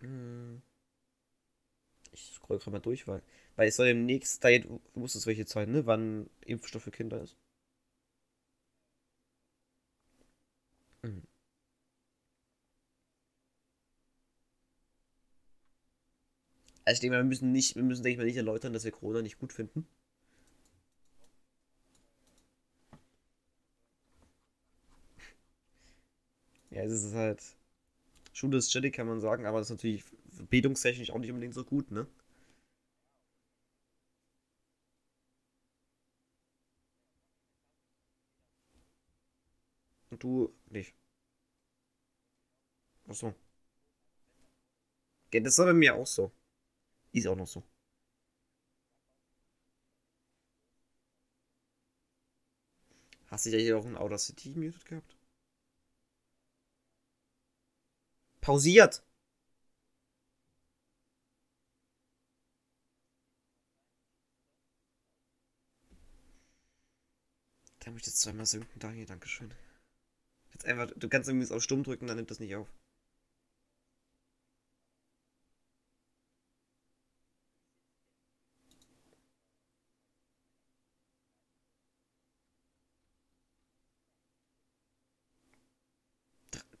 Hm. 0.00 0.62
Ich 2.12 2.32
scroll 2.34 2.58
gerade 2.58 2.70
mal 2.70 2.78
durch, 2.80 3.08
weil, 3.08 3.20
weil 3.56 3.68
es 3.68 3.76
soll 3.76 3.86
demnächst, 3.88 4.44
da 4.44 4.50
du 4.56 4.80
wusstest 4.94 5.26
welche 5.26 5.46
Zeit, 5.46 5.68
ne, 5.68 5.86
wann 5.86 6.30
Impfstoff 6.42 6.82
für 6.84 6.90
Kinder 6.92 7.20
ist. 7.22 7.36
Mhm. 11.04 11.20
Also 16.84 16.96
ich 16.96 17.00
denke 17.00 17.16
mal, 17.16 17.22
wir 17.22 17.28
müssen 17.28 17.52
nicht, 17.52 17.74
wir 17.74 17.82
müssen, 17.82 18.02
denke 18.02 18.12
ich 18.12 18.18
mal, 18.18 18.26
nicht 18.26 18.36
erläutern, 18.36 18.74
dass 18.74 18.84
wir 18.84 18.90
Corona 18.90 19.22
nicht 19.22 19.38
gut 19.38 19.52
finden. 19.54 19.86
Ja, 26.70 26.82
es 26.82 26.92
ist 27.04 27.14
halt. 27.14 27.42
Schule 28.32 28.58
ist 28.58 28.70
chillig, 28.70 28.94
kann 28.94 29.06
man 29.08 29.20
sagen, 29.20 29.46
aber 29.46 29.58
das 29.60 29.68
ist 29.68 29.76
natürlich 29.76 30.04
bildungstechnisch 30.48 31.10
auch 31.10 31.18
nicht 31.18 31.30
unbedingt 31.30 31.54
so 31.54 31.64
gut, 31.64 31.90
ne? 31.90 32.06
Und 40.10 40.22
du 40.22 40.52
nicht. 40.70 40.94
Achso. 43.08 43.34
Ja, 45.32 45.40
das 45.40 45.58
war 45.58 45.66
bei 45.66 45.72
mir 45.72 45.94
auch 45.96 46.06
so. 46.06 46.30
Ist 47.12 47.26
auch 47.28 47.36
noch 47.36 47.46
so. 47.48 47.62
Hast 53.28 53.46
du 53.46 53.50
ja 53.50 53.58
hier 53.58 53.78
auch 53.78 53.86
ein 53.86 53.96
Audacity 53.96 54.50
muted 54.50 54.84
gehabt? 54.84 55.16
Pausiert! 58.42 59.02
Da 67.80 67.90
muss 67.90 68.02
ich 68.02 68.06
jetzt 68.06 68.20
zweimal 68.20 68.46
sinken, 68.46 68.78
Daniel, 68.78 69.06
Dankeschön. 69.06 69.52
Jetzt 70.52 70.64
einfach, 70.66 70.90
du 70.96 71.08
kannst 71.08 71.28
irgendwie 71.28 71.52
auf 71.52 71.62
Stumm 71.62 71.82
drücken, 71.82 72.06
dann 72.06 72.16
nimmt 72.16 72.30
das 72.30 72.40
nicht 72.40 72.54
auf. 72.56 72.68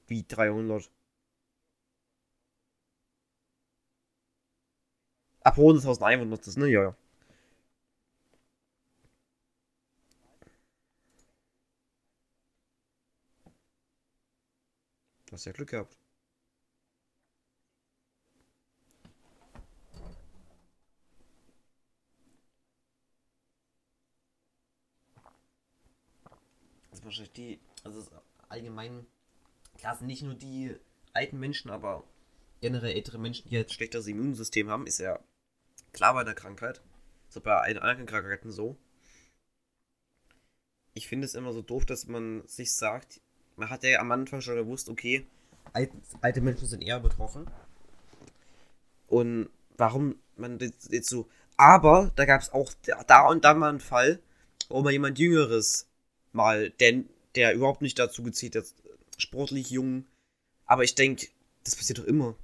Wie 0.06 0.24
300? 0.26 0.90
Ab 5.42 5.56
100.000 5.56 6.04
Einwohner 6.06 6.36
das, 6.38 6.56
ne? 6.56 6.68
Ja, 6.68 6.82
ja. 6.82 6.96
Hast 15.32 15.44
ja 15.44 15.52
Glück 15.52 15.70
gehabt. 15.70 15.96
Also 26.90 27.04
wahrscheinlich 27.04 27.32
die, 27.32 27.60
also 27.84 28.04
allgemein, 28.48 29.06
klar 29.78 29.96
sind 29.96 30.06
nicht 30.08 30.22
nur 30.22 30.34
die 30.34 30.76
alten 31.12 31.38
Menschen, 31.38 31.70
aber 31.70 32.04
generell 32.60 32.94
ältere 32.94 33.18
Menschen, 33.18 33.48
die 33.48 33.54
jetzt 33.54 33.72
schlechteres 33.72 34.06
Immunsystem 34.06 34.68
haben, 34.68 34.86
ist 34.86 34.98
ja 34.98 35.18
klar 35.92 36.14
bei 36.14 36.24
der 36.24 36.34
Krankheit. 36.34 36.82
So 37.28 37.40
bei 37.40 37.56
allen 37.56 37.78
anderen 37.78 38.06
Krankheiten 38.06 38.50
so. 38.50 38.76
Ich 40.94 41.06
finde 41.06 41.26
es 41.26 41.34
immer 41.34 41.52
so 41.52 41.62
doof, 41.62 41.86
dass 41.86 42.06
man 42.06 42.46
sich 42.48 42.74
sagt, 42.74 43.20
man 43.60 43.68
hat 43.70 43.84
ja 43.84 44.00
am 44.00 44.10
Anfang 44.10 44.40
schon 44.40 44.56
gewusst, 44.56 44.88
okay, 44.88 45.26
alte 45.72 46.40
Menschen 46.40 46.66
sind 46.66 46.82
eher 46.82 46.98
betroffen. 46.98 47.46
Und 49.06 49.50
warum 49.76 50.16
man 50.36 50.58
jetzt 50.58 51.10
so. 51.10 51.28
Aber 51.56 52.10
da 52.16 52.24
gab 52.24 52.40
es 52.40 52.52
auch 52.52 52.72
da 53.06 53.26
und 53.28 53.44
da 53.44 53.52
mal 53.52 53.68
einen 53.68 53.80
Fall, 53.80 54.20
wo 54.70 54.82
mal 54.82 54.92
jemand 54.92 55.18
Jüngeres 55.18 55.86
mal, 56.32 56.70
denn 56.70 57.10
der 57.34 57.54
überhaupt 57.54 57.82
nicht 57.82 57.98
dazu 57.98 58.22
gezählt 58.22 58.56
ist, 58.56 58.74
sportlich 59.18 59.70
jung. 59.70 60.06
Aber 60.64 60.82
ich 60.82 60.94
denke, 60.94 61.28
das 61.62 61.76
passiert 61.76 61.98
doch 61.98 62.04
immer. 62.04 62.34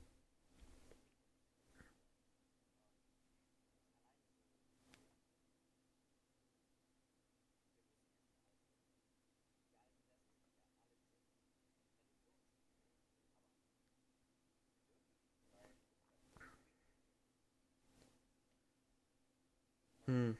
Hm. 20.06 20.36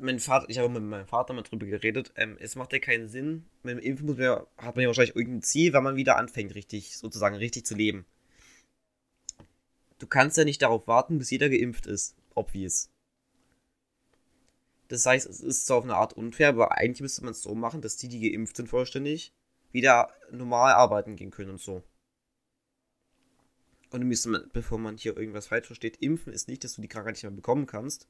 Mein 0.00 0.20
Vater, 0.20 0.46
ich 0.50 0.58
habe 0.58 0.68
mit 0.68 0.82
meinem 0.82 1.06
Vater 1.06 1.32
mal 1.32 1.42
drüber 1.42 1.66
geredet. 1.66 2.12
Ähm, 2.16 2.36
es 2.38 2.54
macht 2.54 2.72
ja 2.72 2.78
keinen 2.78 3.08
Sinn. 3.08 3.46
Mit 3.62 3.76
dem 3.76 3.82
Impfen 3.82 4.06
man 4.06 4.46
hat 4.58 4.76
man 4.76 4.82
ja 4.82 4.88
wahrscheinlich 4.88 5.16
irgendein 5.16 5.42
Ziel, 5.42 5.72
wenn 5.72 5.82
man 5.82 5.96
wieder 5.96 6.16
anfängt, 6.16 6.54
richtig, 6.54 6.98
sozusagen 6.98 7.36
richtig 7.36 7.64
zu 7.64 7.74
leben. 7.74 8.04
Du 9.98 10.06
kannst 10.06 10.36
ja 10.36 10.44
nicht 10.44 10.62
darauf 10.62 10.86
warten, 10.86 11.18
bis 11.18 11.30
jeder 11.30 11.48
geimpft 11.48 11.86
ist. 11.86 12.14
Obvious. 12.34 12.90
Das 14.88 15.06
heißt, 15.06 15.26
es 15.28 15.40
ist 15.40 15.66
zwar 15.66 15.78
auf 15.78 15.84
eine 15.84 15.96
Art 15.96 16.12
unfair, 16.14 16.48
aber 16.48 16.72
eigentlich 16.72 17.00
müsste 17.00 17.24
man 17.24 17.32
es 17.32 17.42
so 17.42 17.54
machen, 17.54 17.80
dass 17.80 17.96
die, 17.96 18.08
die 18.08 18.30
geimpft 18.30 18.56
sind, 18.56 18.68
vollständig 18.68 19.32
wieder 19.72 20.12
normal 20.30 20.72
arbeiten 20.72 21.16
gehen 21.16 21.30
können 21.30 21.50
und 21.50 21.60
so. 21.60 21.82
Und 23.90 24.04
müsste 24.04 24.28
man, 24.28 24.48
bevor 24.52 24.78
man 24.78 24.96
hier 24.96 25.16
irgendwas 25.16 25.48
falsch 25.48 25.66
versteht, 25.66 25.96
impfen 26.00 26.32
ist 26.32 26.48
nicht, 26.48 26.62
dass 26.64 26.76
du 26.76 26.82
die 26.82 26.88
Krankheit 26.88 27.14
nicht 27.14 27.24
mehr 27.24 27.32
bekommen 27.32 27.66
kannst, 27.66 28.08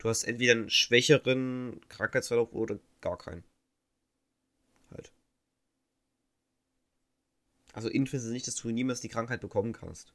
Du 0.00 0.08
hast 0.08 0.24
entweder 0.24 0.52
einen 0.52 0.70
schwächeren 0.70 1.78
Krankheitsverlauf 1.90 2.54
oder 2.54 2.78
gar 3.02 3.18
keinen. 3.18 3.44
Halt. 4.90 5.12
Also 7.74 7.90
Impfen 7.90 8.18
ist 8.18 8.24
nicht, 8.24 8.46
dass 8.46 8.56
du 8.56 8.70
niemals 8.70 9.02
die 9.02 9.10
Krankheit 9.10 9.42
bekommen 9.42 9.74
kannst. 9.74 10.14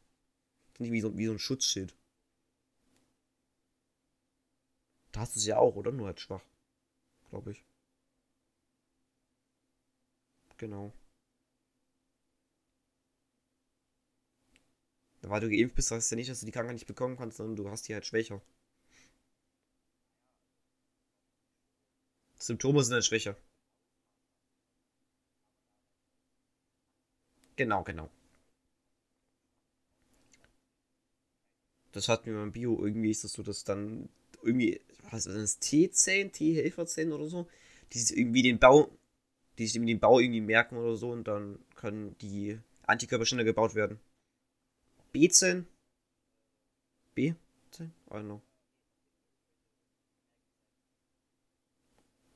Nicht 0.79 0.91
wie 0.91 1.01
so, 1.01 1.15
wie 1.15 1.27
so 1.27 1.33
ein 1.33 1.39
Schutzschild. 1.39 1.95
Da 5.11 5.19
hast 5.21 5.35
du 5.35 5.39
es 5.39 5.45
ja 5.45 5.57
auch, 5.57 5.75
oder? 5.75 5.91
Nur 5.91 6.07
halt 6.07 6.19
schwach. 6.19 6.43
Glaube 7.29 7.51
ich. 7.51 7.63
Genau. 10.57 10.91
Weil 15.29 15.41
du 15.41 15.49
geimpft 15.49 15.75
bist, 15.75 15.91
heißt 15.91 16.11
ja 16.11 16.15
nicht, 16.17 16.29
dass 16.29 16.39
du 16.41 16.45
die 16.45 16.51
Krankheit 16.53 16.75
nicht 16.75 16.87
bekommen 16.87 17.17
kannst, 17.17 17.37
sondern 17.37 17.55
du 17.57 17.69
hast 17.69 17.87
die 17.87 17.93
halt 17.93 18.05
schwächer. 18.05 18.41
Symptome 22.39 22.81
sind 22.81 22.93
halt 22.93 23.03
schwächer. 23.03 23.35
Genau, 27.57 27.83
genau. 27.83 28.09
Das 31.91 32.09
hatten 32.09 32.27
wir 32.27 32.35
beim 32.37 32.51
Bio. 32.51 32.83
Irgendwie 32.83 33.11
ist 33.11 33.23
das 33.23 33.33
so, 33.33 33.43
dass 33.43 33.63
dann 33.63 34.09
irgendwie, 34.43 34.81
was 35.09 35.25
ist 35.25 35.35
das, 35.37 35.59
T-Zellen, 35.59 36.31
T-Helferzellen 36.31 37.13
oder 37.13 37.27
so, 37.27 37.47
die 37.93 37.99
sich 37.99 38.17
irgendwie 38.17 38.43
den 38.43 38.59
Bau, 38.59 38.89
die 39.57 39.67
sich 39.67 39.75
irgendwie 39.77 39.93
den 39.95 39.99
Bau 40.01 40.19
irgendwie 40.19 40.41
merken 40.41 40.77
oder 40.77 40.95
so 40.97 41.11
und 41.11 41.27
dann 41.27 41.59
können 41.75 42.17
die 42.21 42.59
Antikörper 42.87 43.25
schneller 43.25 43.45
gebaut 43.45 43.75
werden. 43.75 43.99
B-Zellen? 45.15 45.65
B-Zellen? 47.15 47.93
I 48.09 48.15
don't 48.15 48.25
know. 48.25 48.41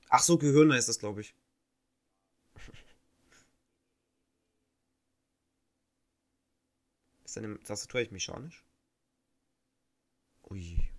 Ach 0.10 0.22
so, 0.22 0.38
Gehirn 0.38 0.72
heißt 0.72 0.88
das, 0.88 0.98
glaube 0.98 1.20
ich. 1.20 1.36
Ist 7.26 7.36
deine 7.36 7.60
Tastatur 7.60 8.00
eigentlich 8.00 8.12
mechanisch? 8.12 8.64
Ui. 10.50 10.90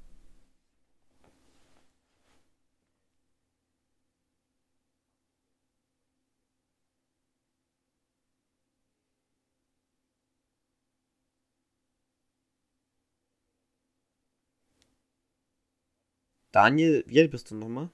Daniel, 16.52 17.04
wie 17.06 17.20
alt 17.20 17.30
bist 17.30 17.50
du 17.50 17.54
nochmal? 17.54 17.90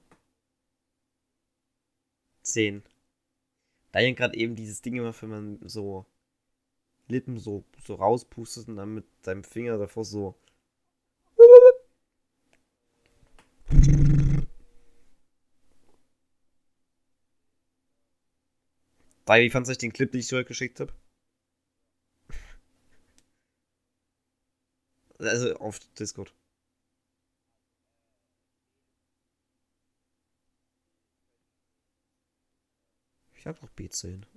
10. 2.41 2.83
Daniel 3.91 4.15
gerade 4.15 4.37
eben 4.37 4.55
dieses 4.55 4.81
Ding 4.81 4.95
immer, 4.95 5.13
wenn 5.21 5.29
man 5.29 5.59
so 5.67 6.05
Lippen 7.07 7.39
so, 7.39 7.63
so 7.83 7.95
rauspustet 7.95 8.67
und 8.67 8.77
dann 8.77 8.93
mit 8.95 9.05
seinem 9.23 9.43
Finger 9.43 9.77
davor 9.77 10.05
so. 10.05 10.35
Daniel, 19.25 19.45
wie 19.47 19.49
fandest 19.51 19.81
du 19.81 19.85
den 19.85 19.93
Clip, 19.93 20.11
den 20.11 20.19
ich 20.19 20.27
dir 20.27 20.37
heute 20.37 20.47
geschickt 20.47 20.79
habe? 20.79 20.93
Also 25.19 25.55
auf 25.57 25.79
Discord. 25.99 26.33
Ich 33.47 33.49
hab 33.49 33.61
doch 33.61 33.69
B10. 33.77 34.25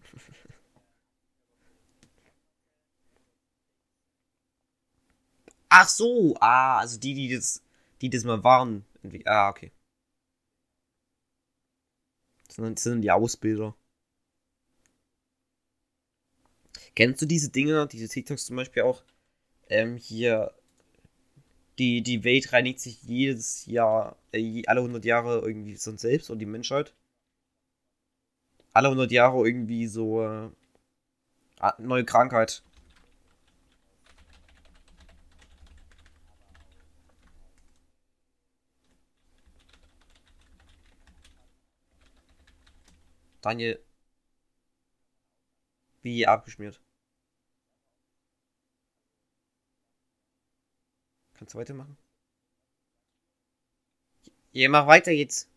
Ach 5.68 5.88
so, 5.88 6.36
ah, 6.40 6.78
also 6.78 6.96
die, 6.96 7.14
die 7.14 7.34
das, 7.34 7.60
die 8.00 8.08
das 8.08 8.22
mal 8.22 8.44
waren. 8.44 8.84
Ah, 9.24 9.48
okay. 9.48 9.72
Das 12.46 12.54
sind, 12.54 12.78
das 12.78 12.84
sind 12.84 13.02
die 13.02 13.10
Ausbilder. 13.10 13.74
Kennst 16.94 17.20
du 17.20 17.26
diese 17.26 17.50
Dinge, 17.50 17.88
diese 17.88 18.08
TikToks 18.08 18.46
zum 18.46 18.54
Beispiel 18.54 18.84
auch? 18.84 19.02
Ähm, 19.68 19.96
hier, 19.96 20.54
die, 21.80 22.02
die 22.02 22.22
Welt 22.22 22.52
reinigt 22.52 22.78
sich 22.78 23.02
jedes 23.02 23.66
Jahr, 23.66 24.16
äh, 24.32 24.62
alle 24.66 24.82
100 24.82 25.04
Jahre 25.04 25.40
irgendwie 25.40 25.74
sonst 25.74 26.02
selbst 26.02 26.30
und 26.30 26.38
die 26.38 26.46
Menschheit. 26.46 26.94
Alle 28.72 28.88
100 28.88 29.10
Jahre 29.12 29.46
irgendwie 29.46 29.86
so 29.86 30.22
äh, 30.22 30.50
neue 31.78 32.04
Krankheit. 32.04 32.62
Daniel. 43.42 43.78
Wie 46.02 46.26
abgeschmiert. 46.26 46.80
Kannst 51.34 51.54
du 51.54 51.58
weitermachen? 51.58 51.96
Ja, 54.52 54.68
mach 54.68 54.86
weiter 54.86 55.10
jetzt. 55.12 55.48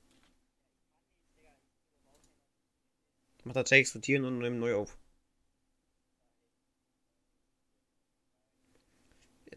Ich 3.43 3.45
mach 3.45 3.55
tatsächlich 3.55 3.89
sortieren 3.89 4.23
und 4.23 4.39
nehme 4.39 4.55
neu 4.55 4.73
auf. 4.73 4.97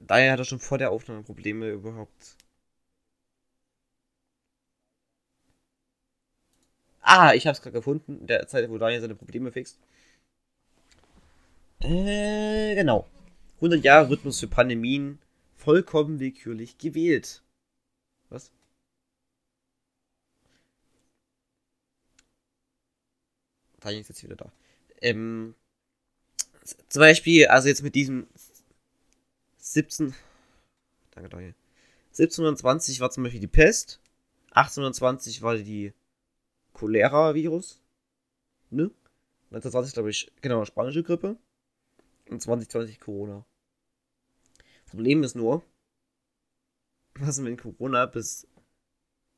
Hat 0.09 0.38
er 0.38 0.44
schon 0.44 0.59
vor 0.59 0.79
der 0.79 0.90
Aufnahme 0.90 1.22
Probleme 1.22 1.68
überhaupt. 1.70 2.37
Ah, 7.01 7.33
ich 7.35 7.46
hab's 7.46 7.62
gerade 7.62 7.72
gefunden. 7.72 8.18
In 8.20 8.27
der 8.27 8.46
Zeit, 8.49 8.68
wo 8.68 8.77
Daniel 8.79 9.01
seine 9.01 9.14
Probleme 9.14 9.51
fixt. 9.51 9.79
Äh, 11.81 12.75
genau. 12.75 13.07
100 13.62 13.83
Jahre 13.85 14.11
Rhythmus 14.11 14.40
für 14.40 14.46
Pandemien. 14.49 15.18
Vollkommen 15.55 16.20
willkürlich 16.20 16.77
gewählt. 16.79 17.42
Was? 18.31 18.53
Daniel 23.87 24.01
ist 24.01 24.09
jetzt 24.09 24.25
wieder 24.25 24.35
da. 24.35 24.53
Ähm, 25.01 25.55
zum 26.88 27.01
Beispiel, 27.01 27.46
also 27.46 27.68
jetzt 27.68 27.85
mit 27.85 27.94
diesem 27.94 28.27
17. 29.59 30.12
Danke, 31.12 31.31
Daniel. 31.31 31.55
1720 32.09 32.99
war 32.99 33.11
zum 33.11 33.22
Beispiel 33.22 33.40
die 33.40 33.46
Pest. 33.46 34.01
1820 34.51 35.42
war 35.42 35.57
die 35.57 35.92
Cholera-Virus. 36.72 37.81
Ne? 38.70 38.90
1920, 39.51 39.94
glaube 39.94 40.11
ich, 40.11 40.33
genau, 40.40 40.64
spanische 40.64 41.05
Grippe. 41.05 41.37
Und 42.29 42.42
2020 42.42 42.99
Corona. 42.99 43.46
Problem 44.87 45.22
ist 45.22 45.37
nur, 45.37 45.62
was 47.20 47.44
wenn 47.44 47.57
Corona 47.57 48.07
bis 48.07 48.49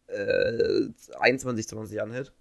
äh, 0.06 0.88
21, 1.18 1.68
20 1.68 2.00
anhält. 2.00 2.32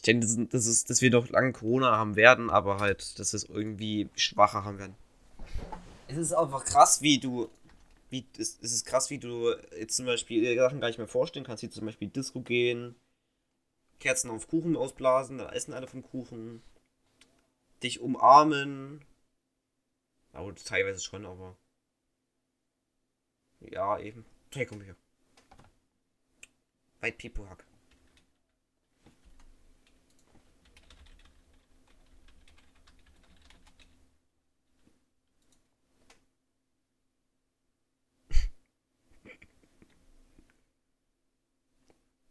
Ich 0.00 0.02
denke, 0.02 0.26
das, 0.26 0.38
das 0.48 0.66
ist, 0.66 0.88
dass 0.88 1.02
wir 1.02 1.10
noch 1.10 1.28
lange 1.28 1.52
Corona 1.52 1.92
haben 1.92 2.16
werden, 2.16 2.48
aber 2.48 2.78
halt, 2.78 3.18
dass 3.18 3.34
es 3.34 3.44
irgendwie 3.44 4.08
schwacher 4.16 4.64
haben 4.64 4.78
werden. 4.78 4.96
Es 6.08 6.16
ist 6.16 6.32
einfach 6.32 6.64
krass, 6.64 7.02
wie 7.02 7.18
du 7.18 7.50
wie, 8.08 8.26
es, 8.38 8.58
es 8.62 8.72
ist 8.72 8.86
krass, 8.86 9.10
wie 9.10 9.18
du 9.18 9.54
jetzt 9.78 9.96
zum 9.96 10.06
Beispiel 10.06 10.56
Sachen 10.56 10.80
gar 10.80 10.88
nicht 10.88 10.96
mehr 10.96 11.06
vorstellen 11.06 11.44
kannst, 11.44 11.62
wie 11.62 11.68
zum 11.68 11.84
Beispiel 11.84 12.08
Disco 12.08 12.40
gehen, 12.40 12.96
Kerzen 13.98 14.30
auf 14.30 14.48
Kuchen 14.48 14.74
ausblasen, 14.74 15.36
dann 15.36 15.52
essen 15.52 15.74
alle 15.74 15.86
vom 15.86 16.02
Kuchen, 16.02 16.62
dich 17.82 18.00
umarmen. 18.00 19.04
Aber 20.32 20.54
teilweise 20.54 21.00
schon, 21.00 21.26
aber. 21.26 21.56
Ja, 23.60 23.98
eben. 23.98 24.24
Komm 24.66 24.80
hier. 24.80 24.96
White 27.00 27.18
People 27.18 27.50
Hack. 27.50 27.64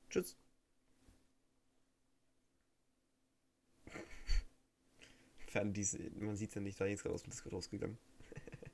Tschüss. 0.10 0.36
Diese, 5.54 5.98
man 6.20 6.36
sieht 6.36 6.54
ja 6.54 6.62
nicht, 6.62 6.80
da 6.80 6.86
ist 6.86 7.02
gerade 7.02 7.16
aus 7.16 7.24
dem 7.24 7.32
Discord 7.32 7.56
rausgegangen. 7.56 7.98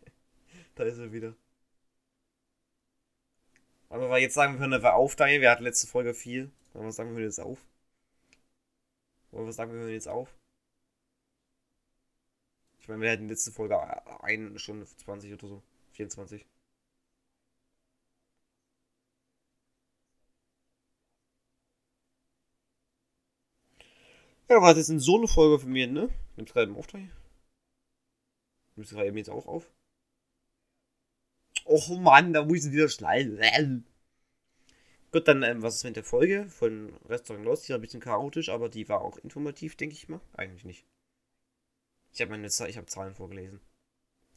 da 0.76 0.84
ist 0.84 0.98
er 0.98 1.12
wieder. 1.12 1.36
Aber 3.90 4.10
weil 4.10 4.22
jetzt 4.22 4.34
sagen 4.34 4.54
wir, 4.54 4.60
hören 4.60 4.74
einfach 4.74 4.94
auf, 4.94 5.16
Daniel. 5.16 5.42
Wir 5.42 5.52
hatten 5.52 5.64
letzte 5.64 5.88
Folge 5.88 6.14
4. 6.14 6.52
Wollen 6.74 6.86
wir 6.86 6.92
sagen, 6.92 7.12
wir 7.12 7.16
hören 7.18 7.26
jetzt 7.26 7.40
auf? 7.40 7.66
Wollen 9.32 9.46
wir 9.46 9.54
sagen, 9.54 9.72
wir 9.72 9.80
hören 9.80 9.92
jetzt 9.92 10.08
auf? 10.08 10.36
Ich 12.80 12.88
meine, 12.88 13.02
wir 13.02 13.10
hätten 13.10 13.30
letzte 13.30 13.52
Folge 13.52 13.80
eine 14.22 14.60
Stunde 14.60 14.86
20 14.86 15.34
oder 15.34 15.48
so. 15.48 15.64
24. 15.94 16.46
Ja, 24.48 24.62
war 24.62 24.76
das 24.76 24.90
ist 24.90 25.04
so 25.04 25.18
eine 25.18 25.28
Folge 25.28 25.60
von 25.60 25.72
mir, 25.72 25.88
ne? 25.88 26.10
Nimmst 26.36 26.54
gerade 26.54 26.70
im 26.70 26.78
Auftrag? 26.78 27.02
Nimmst 28.76 28.92
du 28.92 28.96
gerade 28.96 29.08
eben 29.08 29.18
jetzt 29.18 29.30
auch 29.30 29.48
auf? 29.48 29.72
Och 31.66 31.90
Mann, 32.00 32.34
da 32.34 32.46
muss 32.46 32.66
ich 32.66 32.72
wieder 32.72 32.90
schneiden. 32.90 33.40
Gut, 35.12 35.28
dann, 35.28 35.42
ähm, 35.44 35.64
was 35.64 35.78
ist 35.78 35.84
mit 35.84 35.96
der 35.96 36.04
Folge 36.04 36.48
von 36.50 36.94
Restaurant 37.08 37.46
Lost? 37.46 37.68
Die 37.68 37.70
war 37.70 37.80
ein 37.80 37.82
bisschen 37.82 38.02
chaotisch, 38.02 38.50
aber 38.50 38.70
die 38.70 38.88
war 38.88 39.02
auch 39.02 39.18
informativ, 39.20 39.76
denke 39.78 39.96
ich 39.96 40.10
mal. 40.10 40.20
Eigentlich 40.34 40.66
nicht. 40.66 40.86
Ich 42.14 42.22
habe 42.22 42.32
meine 42.32 42.46
ich 42.46 42.78
habe 42.78 42.86
Zahlen 42.86 43.16
vorgelesen. 43.16 43.62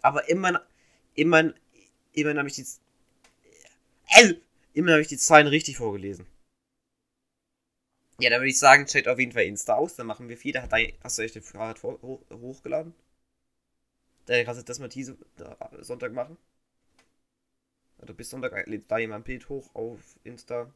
Aber 0.01 0.29
immer, 0.29 0.63
immer, 1.15 1.53
immer 2.13 2.35
habe 2.35 2.49
ich 2.49 2.55
die, 2.55 2.67
äh, 4.11 4.35
immer 4.73 4.93
habe 4.93 5.03
ich 5.03 5.09
die 5.09 5.19
Zahlen 5.19 5.49
richtig 5.49 5.77
vorgelesen. 5.77 6.27
Ja, 8.21 8.31
dann 8.31 8.41
würde 8.41 8.51
ich 8.51 8.59
sagen, 8.61 8.87
checkt 8.87 9.09
auf 9.09 9.19
jeden 9.19 9.33
Fall 9.33 9.43
Insta 9.45 9.75
aus. 9.75 9.97
Dann 9.97 10.07
machen 10.07 10.29
wir 10.29 10.37
viel. 10.37 10.53
Da 10.53 10.69
hast 11.03 11.19
du 11.19 11.23
euch 11.23 11.33
den 11.33 11.43
Fahrrad 11.43 11.79
vor, 11.81 12.01
hoch, 12.03 12.23
hochgeladen. 12.33 12.95
Dann 14.27 14.45
kannst 14.45 14.61
du 14.61 14.65
das 14.65 14.79
mal 14.79 14.87
diese 14.89 15.17
Sonntag 15.81 16.13
machen. 16.13 16.37
Oder 17.99 18.13
bis 18.13 18.31
Sonntag 18.31 18.67
lädt 18.67 18.91
da 18.91 18.99
jemand 18.99 19.21
ein 19.21 19.25
Bild 19.25 19.49
hoch 19.51 19.73
auf 19.75 20.19
Insta 20.25 20.73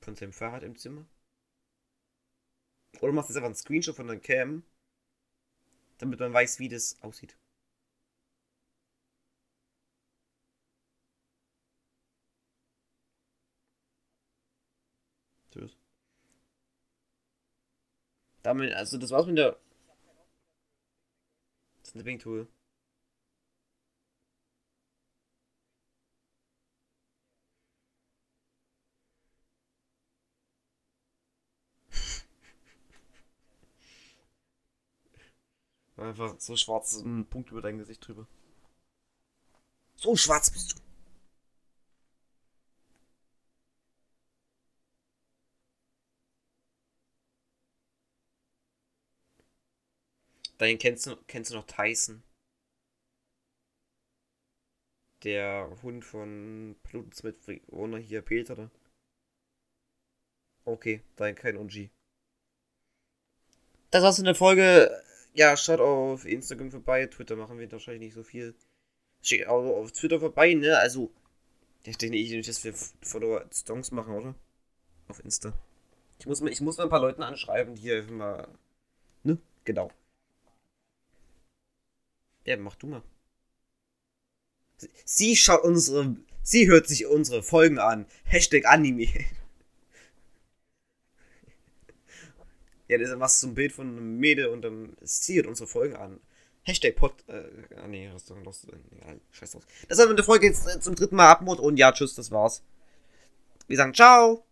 von 0.00 0.16
seinem 0.16 0.32
Fahrrad 0.32 0.62
im 0.62 0.74
Zimmer. 0.78 1.04
Oder 3.00 3.12
machst 3.12 3.30
jetzt 3.30 3.36
einfach 3.38 3.46
einen 3.46 3.54
Screenshot 3.54 3.96
von 3.96 4.06
der 4.06 4.18
Cam, 4.20 4.62
damit 5.98 6.20
man 6.20 6.32
weiß, 6.32 6.58
wie 6.58 6.68
das 6.70 6.96
aussieht. 7.02 7.36
Tschüss. 15.50 15.76
Damit, 18.46 18.72
also 18.74 18.96
das 18.96 19.10
war's 19.10 19.26
mit 19.26 19.38
der. 19.38 19.56
Snipping 21.84 22.20
Tool. 22.20 22.46
Einfach 35.96 36.38
so 36.38 36.54
schwarz 36.56 36.92
ein 36.98 37.26
Punkt 37.26 37.50
über 37.50 37.62
dein 37.62 37.78
Gesicht 37.78 38.06
drüber. 38.06 38.28
So 39.96 40.14
schwarz 40.14 40.52
bist 40.52 40.72
du. 40.72 40.85
Dann 50.58 50.78
kennst 50.78 51.06
du, 51.06 51.16
kennst 51.26 51.50
du 51.50 51.54
noch 51.56 51.66
Tyson? 51.66 52.22
Der 55.22 55.76
Hund 55.82 56.04
von 56.04 56.76
Pluton 56.82 57.12
Smith, 57.12 57.34
ohne 57.68 57.98
hier 57.98 58.22
Peter, 58.22 58.54
oder? 58.54 58.70
Okay, 60.64 61.02
dann 61.16 61.34
kein 61.34 61.56
OG. 61.56 61.90
Das 63.90 64.02
war's 64.02 64.18
in 64.18 64.24
der 64.24 64.34
Folge. 64.34 65.02
Ja, 65.32 65.56
schaut 65.56 65.80
auf 65.80 66.24
Instagram 66.24 66.70
vorbei. 66.70 67.06
Twitter 67.06 67.36
machen 67.36 67.58
wir 67.58 67.70
wahrscheinlich 67.70 68.02
nicht 68.02 68.14
so 68.14 68.22
viel. 68.22 68.54
Schaut 69.22 69.46
auch 69.46 69.76
auf 69.76 69.92
Twitter 69.92 70.20
vorbei, 70.20 70.54
ne? 70.54 70.78
Also, 70.78 71.10
ich 71.84 71.96
denke 71.96 72.16
nicht, 72.16 72.48
dass 72.48 72.64
wir 72.64 72.74
Follower-Songs 72.74 73.92
machen, 73.92 74.14
oder? 74.14 74.34
Auf 75.08 75.24
Insta. 75.24 75.52
Ich 76.18 76.26
muss, 76.26 76.40
ich 76.40 76.60
muss 76.60 76.78
mal 76.78 76.84
ein 76.84 76.90
paar 76.90 77.00
Leuten 77.00 77.22
anschreiben, 77.22 77.74
die 77.74 77.82
hier 77.82 78.02
mal. 78.10 78.48
Ne? 79.22 79.38
Genau. 79.64 79.90
Ja, 82.46 82.56
mach 82.56 82.76
du 82.76 82.86
mal. 82.86 83.02
Sie 85.04 85.36
schaut 85.36 85.62
unsere. 85.64 86.16
Sie 86.42 86.68
hört 86.68 86.86
sich 86.86 87.06
unsere 87.06 87.42
Folgen 87.42 87.78
an. 87.78 88.06
Hashtag 88.24 88.66
Anime. 88.66 89.08
ja, 92.88 92.98
das 92.98 93.14
machst 93.16 93.42
du 93.42 93.48
ein 93.48 93.54
Bild 93.54 93.72
von 93.72 93.88
einem 93.88 94.18
Mädel 94.18 94.46
und 94.46 94.62
dann 94.62 94.96
sie 95.02 95.36
hört 95.36 95.48
unsere 95.48 95.66
Folgen 95.66 95.96
an. 95.96 96.20
Hashtag 96.62 96.94
Pod. 96.94 97.14
Äh, 97.28 97.42
ah, 97.76 97.88
nee, 97.88 98.08
hast 98.12 98.30
du 98.30 98.36
noch. 98.36 98.54
Scheiß 99.32 99.52
drauf. 99.52 99.66
Das 99.88 99.98
haben 99.98 100.06
wir 100.06 100.10
in 100.10 100.16
der 100.16 100.24
Folge 100.24 100.46
jetzt 100.46 100.68
äh, 100.68 100.80
zum 100.80 100.94
dritten 100.94 101.16
Mal 101.16 101.30
Abmod 101.30 101.58
und 101.58 101.76
ja, 101.76 101.90
tschüss, 101.92 102.14
das 102.14 102.30
war's. 102.30 102.62
Wir 103.66 103.76
sagen 103.76 103.92
ciao. 103.92 104.46